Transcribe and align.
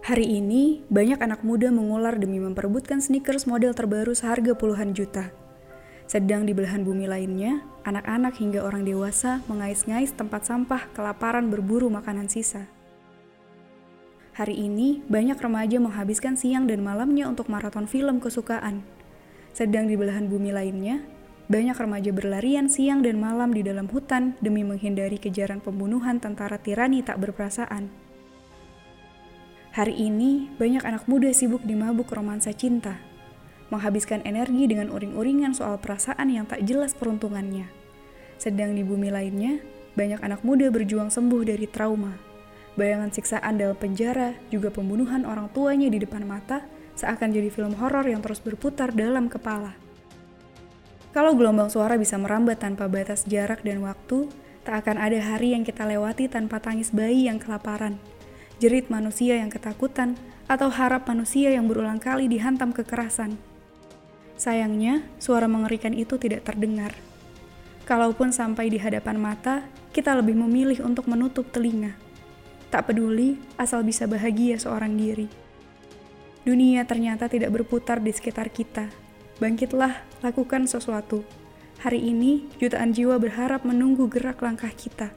Hari 0.00 0.24
ini, 0.24 0.80
banyak 0.88 1.20
anak 1.20 1.44
muda 1.44 1.68
mengular 1.68 2.16
demi 2.16 2.40
memperebutkan 2.40 3.04
sneakers 3.04 3.44
model 3.44 3.76
terbaru 3.76 4.16
seharga 4.16 4.56
puluhan 4.56 4.96
juta. 4.96 5.28
Sedang 6.08 6.48
di 6.48 6.56
belahan 6.56 6.88
bumi 6.88 7.04
lainnya, 7.04 7.60
anak-anak 7.84 8.32
hingga 8.40 8.64
orang 8.64 8.88
dewasa 8.88 9.44
mengais-ngais 9.44 10.16
tempat 10.16 10.48
sampah 10.48 10.88
kelaparan 10.96 11.52
berburu 11.52 11.92
makanan 11.92 12.32
sisa. 12.32 12.64
Hari 14.40 14.56
ini, 14.56 15.04
banyak 15.04 15.36
remaja 15.36 15.76
menghabiskan 15.76 16.32
siang 16.32 16.64
dan 16.64 16.80
malamnya 16.80 17.28
untuk 17.28 17.52
maraton 17.52 17.84
film 17.84 18.24
kesukaan. 18.24 18.80
Sedang 19.52 19.84
di 19.84 20.00
belahan 20.00 20.32
bumi 20.32 20.48
lainnya, 20.48 21.04
banyak 21.52 21.76
remaja 21.76 22.08
berlarian 22.08 22.72
siang 22.72 23.04
dan 23.04 23.20
malam 23.20 23.52
di 23.52 23.60
dalam 23.60 23.84
hutan 23.84 24.32
demi 24.40 24.64
menghindari 24.64 25.20
kejaran 25.20 25.60
pembunuhan 25.60 26.24
tentara 26.24 26.56
tirani 26.56 27.04
tak 27.04 27.20
berperasaan. 27.20 28.09
Hari 29.70 29.94
ini, 29.94 30.50
banyak 30.58 30.82
anak 30.82 31.06
muda 31.06 31.30
sibuk 31.30 31.62
di 31.62 31.78
mabuk 31.78 32.10
romansa 32.10 32.50
cinta, 32.50 32.98
menghabiskan 33.70 34.18
energi 34.26 34.66
dengan 34.66 34.90
uring-uringan 34.90 35.54
soal 35.54 35.78
perasaan 35.78 36.26
yang 36.26 36.42
tak 36.42 36.66
jelas 36.66 36.90
peruntungannya. 36.90 37.70
Sedang 38.34 38.74
di 38.74 38.82
bumi 38.82 39.14
lainnya, 39.14 39.62
banyak 39.94 40.26
anak 40.26 40.42
muda 40.42 40.74
berjuang 40.74 41.14
sembuh 41.14 41.46
dari 41.46 41.70
trauma. 41.70 42.18
Bayangan 42.74 43.14
siksaan 43.14 43.62
dalam 43.62 43.78
penjara, 43.78 44.34
juga 44.50 44.74
pembunuhan 44.74 45.22
orang 45.22 45.46
tuanya 45.54 45.86
di 45.86 46.02
depan 46.02 46.26
mata, 46.26 46.66
seakan 46.98 47.30
jadi 47.30 47.46
film 47.46 47.78
horor 47.78 48.10
yang 48.10 48.18
terus 48.26 48.42
berputar 48.42 48.90
dalam 48.90 49.30
kepala. 49.30 49.78
Kalau 51.14 51.38
gelombang 51.38 51.70
suara 51.70 51.94
bisa 51.94 52.18
merambat 52.18 52.58
tanpa 52.58 52.90
batas 52.90 53.22
jarak 53.22 53.62
dan 53.62 53.86
waktu, 53.86 54.26
tak 54.66 54.82
akan 54.82 54.98
ada 54.98 55.22
hari 55.22 55.54
yang 55.54 55.62
kita 55.62 55.86
lewati 55.86 56.26
tanpa 56.26 56.58
tangis 56.58 56.90
bayi 56.90 57.30
yang 57.30 57.38
kelaparan 57.38 58.02
jerit 58.60 58.92
manusia 58.92 59.40
yang 59.40 59.48
ketakutan, 59.48 60.14
atau 60.44 60.68
harap 60.68 61.08
manusia 61.08 61.48
yang 61.54 61.64
berulang 61.70 62.02
kali 62.02 62.28
dihantam 62.28 62.74
kekerasan. 62.76 63.38
Sayangnya, 64.36 65.06
suara 65.16 65.48
mengerikan 65.48 65.96
itu 65.96 66.20
tidak 66.20 66.44
terdengar. 66.44 66.92
Kalaupun 67.88 68.30
sampai 68.30 68.68
di 68.68 68.78
hadapan 68.78 69.18
mata, 69.18 69.64
kita 69.90 70.14
lebih 70.14 70.36
memilih 70.36 70.84
untuk 70.84 71.08
menutup 71.10 71.48
telinga. 71.50 71.96
Tak 72.70 72.90
peduli, 72.90 73.40
asal 73.58 73.82
bisa 73.82 74.06
bahagia 74.06 74.60
seorang 74.60 74.94
diri. 74.94 75.26
Dunia 76.46 76.86
ternyata 76.86 77.26
tidak 77.26 77.50
berputar 77.50 77.98
di 77.98 78.14
sekitar 78.14 78.48
kita. 78.48 78.88
Bangkitlah, 79.42 80.06
lakukan 80.22 80.70
sesuatu. 80.70 81.26
Hari 81.82 81.98
ini, 81.98 82.46
jutaan 82.60 82.92
jiwa 82.92 83.16
berharap 83.16 83.64
menunggu 83.64 84.06
gerak 84.06 84.40
langkah 84.44 84.70
kita. 84.70 85.10